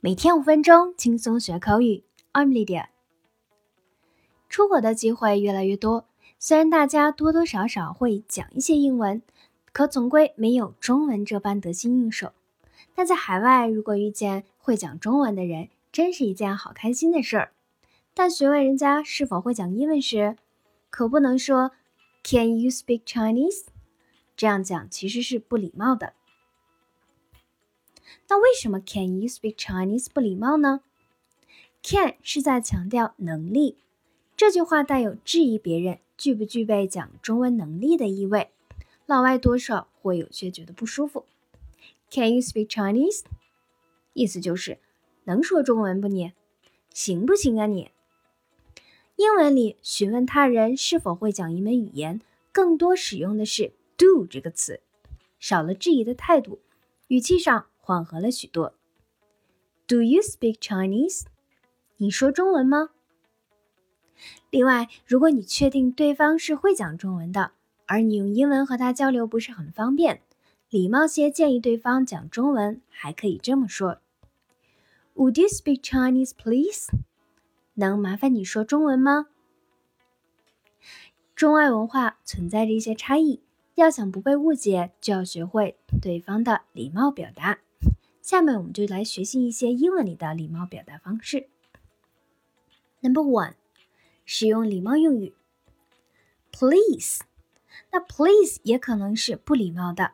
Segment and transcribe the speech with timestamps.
[0.00, 2.04] 每天五分钟，轻松学口语。
[2.32, 2.88] I'm Lydia。
[4.48, 6.06] 出国的机会越来越多，
[6.38, 9.22] 虽然大家多多少少会讲一些英文，
[9.72, 12.32] 可总归没有中文这般得心应手。
[12.94, 17.52] 但在海外，如果遇见会讲中文的人，真是一件好开心的事儿。
[18.12, 20.36] 但询问人家是否会讲英文时，
[20.90, 21.72] 可不能说
[22.22, 23.64] Can you speak Chinese？
[24.36, 26.12] 这样讲其实是不礼貌的。
[28.28, 30.80] 那为什么 Can you speak Chinese 不礼貌呢
[31.82, 33.76] ？Can 是在强调能力，
[34.36, 38.50] 这句话带有质疑别人具不具备讲中文能力的意味，
[39.06, 41.26] 老外多少会有些觉得不舒服。
[42.10, 43.22] Can you speak Chinese？
[44.12, 44.78] 意思就是
[45.24, 46.32] 能说中文不你？
[46.92, 47.90] 行不行啊你？
[49.16, 52.20] 英文里询问他人是否会讲一门语言，
[52.52, 54.80] 更多使用的是 do 这个词，
[55.38, 56.60] 少了质疑的态度，
[57.08, 57.66] 语气上。
[57.84, 58.72] 缓和了许多。
[59.86, 61.24] Do you speak Chinese？
[61.98, 62.88] 你说中文吗？
[64.48, 67.52] 另外，如果你确定对方是会讲中文的，
[67.84, 70.22] 而你用英文和他交流不是很方便，
[70.70, 73.98] 礼貌些建议对方讲中文，还可以这么说
[75.14, 76.88] ：Would you speak Chinese, please？
[77.74, 79.26] 能麻烦你说中文吗？
[81.36, 83.42] 中外文化存在着一些差异，
[83.74, 87.58] 要想不被误解，就要学会对方的礼貌表达。
[88.24, 91.50] 下面我们就来学习一些英文里的礼貌表达方式。
[93.00, 93.52] Number one，
[94.24, 95.34] 使用礼貌用语。
[96.50, 97.20] Please，
[97.92, 100.12] 那 please 也可能是不礼貌的。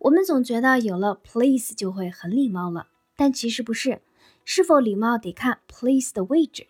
[0.00, 4.02] 我们总觉得有了 please 就会很礼貌了，但其实不是。
[4.44, 6.66] 是否礼貌得看 please 的位置。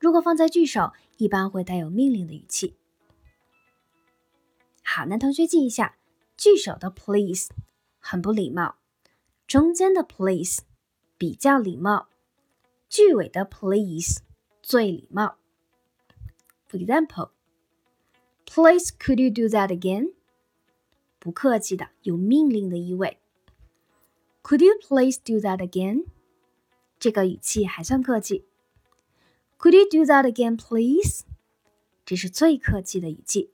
[0.00, 2.74] 如果放在句首，一般会带有命令的语气。
[4.82, 5.96] 好，那同学记一下，
[6.36, 7.50] 句首的 please
[8.00, 8.74] 很不礼貌。
[9.47, 10.61] 中间的 please
[11.17, 12.09] 比较礼貌，
[12.89, 14.21] 句尾的 please
[14.61, 15.37] 最礼貌。
[16.69, 17.31] For example,
[18.45, 20.13] please could you do that again？
[21.19, 23.19] 不客气的，有命令的意味。
[24.41, 26.05] Could you please do that again？
[26.99, 28.45] 这个语气还算客气。
[29.57, 31.23] Could you do that again, please？
[32.05, 33.51] 这是最客气的语气。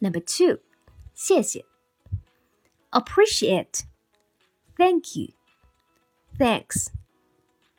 [0.00, 0.60] Number two，
[1.14, 1.64] 谢谢。
[2.91, 3.83] Appreciate,
[4.75, 5.33] thank you,
[6.37, 6.87] thanks,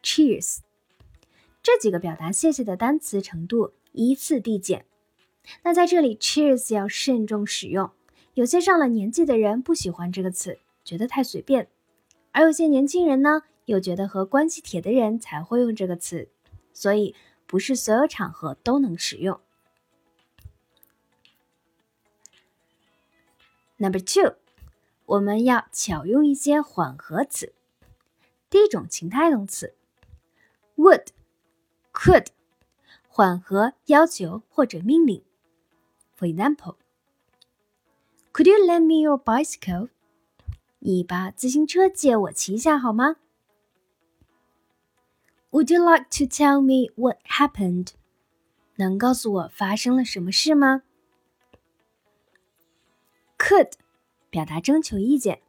[0.02, 0.58] cheers
[1.62, 4.86] 这几个表达谢谢的单词程度依次递减。
[5.62, 7.90] 那在这里，cheers 要慎重使用。
[8.34, 11.66] 有些上了年纪的人不喜欢这个词，觉得太随便；
[12.32, 16.30] 而有些年轻人呢，又觉得和关系铁的人才会用这个词，
[16.72, 17.14] 所以
[17.46, 19.40] 不是所有场合都能使用。
[23.76, 24.39] Number two.
[25.10, 27.52] 我们要巧用一些缓和词。
[28.48, 29.74] 第一种情态动词
[30.76, 31.08] ，would、
[31.92, 32.28] could，
[33.08, 35.24] 缓和要求或者命令。
[36.16, 36.76] For example,
[38.32, 39.88] Could you lend me your bicycle？
[40.78, 43.16] 你把自行车借我骑一下好吗
[45.50, 47.94] ？Would you like to tell me what happened？
[48.76, 50.84] 能告诉我发生了什么事吗
[53.36, 53.72] ？Could。
[54.30, 55.42] 表达征求意见，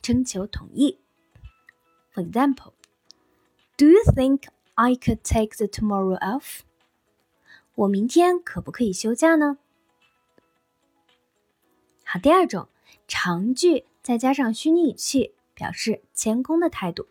[0.00, 0.98] 征求同意。
[2.14, 2.72] For example,
[3.76, 4.44] Do you think
[4.74, 6.60] I could take the tomorrow off?
[7.74, 9.58] 我明天可不可以休假呢？
[12.04, 12.68] 好，第二种
[13.06, 17.06] 长句再加上虚拟语气，表示谦恭的态度。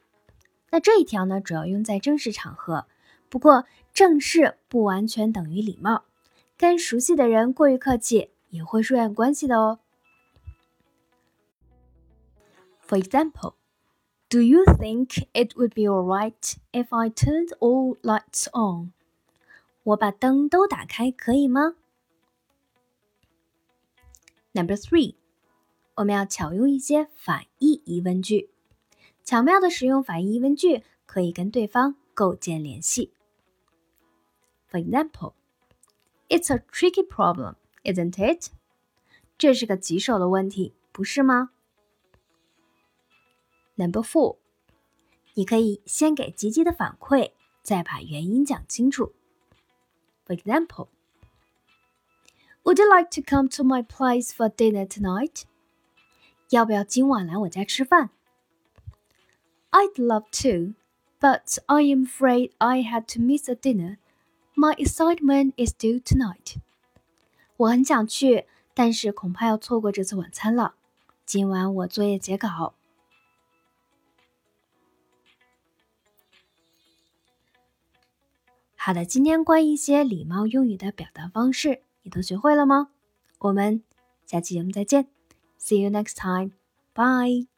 [0.71, 2.87] 那这一条呢，主要用在正式场合。
[3.29, 6.05] 不过正式不完全等于礼貌，
[6.57, 9.79] 跟熟悉的人过于客气也会疏远关系的哦。
[12.86, 13.54] For example,
[14.28, 18.92] do you think it would be alright if I turned all lights on?
[19.82, 21.76] 我把灯都打开可以吗？
[24.52, 25.14] Number three，
[25.94, 28.50] 我们要巧用一些反义疑问句，
[29.24, 33.12] 巧妙的使用反义疑问句可以跟对方构建联系。
[34.70, 35.34] For example,
[36.28, 37.54] it's a tricky problem,
[37.84, 38.50] isn't it?
[39.38, 41.50] 这是个棘手的问题，不是吗
[43.76, 44.36] ？Number four，
[45.34, 47.32] 你可以先给积极的反馈，
[47.62, 49.14] 再把原因讲清楚。
[50.26, 50.88] For example,
[52.64, 55.44] Would you like to come to my place for dinner tonight？
[56.50, 58.10] 要不要今晚来我家吃饭？
[59.70, 60.74] I'd love to,
[61.18, 63.96] but I am afraid I had to miss a dinner.
[64.54, 66.56] My excitement is due tonight.
[67.56, 70.74] 我很想去，但是恐怕要错过这次晚餐了。
[71.24, 72.74] 今晚我作业截稿。
[78.85, 82.89] 好的，今天关于一些礼貌用语的表达方式，你都学会了吗？
[83.39, 83.81] 我们
[84.27, 85.07] 下期节目再见
[85.59, 87.54] ，See you next time，bye。